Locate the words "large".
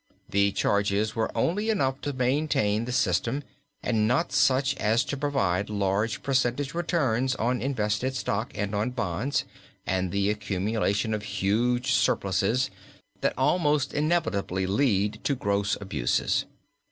5.69-6.23